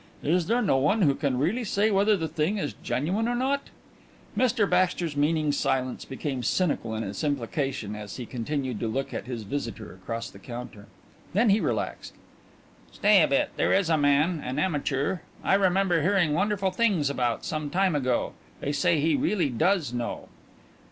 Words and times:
Is 0.23 0.47
there 0.47 0.63
no 0.63 0.77
one 0.79 1.03
who 1.03 1.13
can 1.13 1.37
really 1.37 1.63
say 1.63 1.91
whether 1.91 2.17
the 2.17 2.27
thing 2.27 2.57
is 2.57 2.73
genuine 2.81 3.27
or 3.27 3.35
not?" 3.35 3.69
Mr 4.35 4.67
Baxter's 4.67 5.15
meaning 5.15 5.51
silence 5.51 6.05
became 6.05 6.41
cynical 6.41 6.95
in 6.95 7.03
its 7.03 7.23
implication 7.23 7.95
as 7.95 8.15
he 8.15 8.25
continued 8.25 8.79
to 8.79 8.87
look 8.87 9.13
at 9.13 9.27
his 9.27 9.43
visitor 9.43 9.93
across 9.93 10.31
the 10.31 10.39
counter. 10.39 10.87
Then 11.33 11.51
he 11.51 11.59
relaxed. 11.59 12.13
"Stay 12.91 13.21
a 13.21 13.27
bit; 13.27 13.51
there 13.57 13.73
is 13.73 13.91
a 13.91 13.95
man 13.97 14.41
an 14.43 14.57
amateur 14.57 15.19
I 15.43 15.53
remember 15.53 16.01
hearing 16.01 16.33
wonderful 16.33 16.71
things 16.71 17.11
about 17.11 17.45
some 17.45 17.69
time 17.69 17.93
ago. 17.95 18.33
They 18.59 18.71
say 18.71 18.99
he 18.99 19.15
really 19.15 19.51
does 19.51 19.93
know." 19.93 20.29